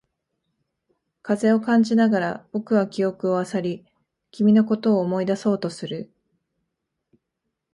[1.21, 3.85] 風を感じながら、僕は記憶を漁り、
[4.31, 6.11] 君のことを思い出そうとする。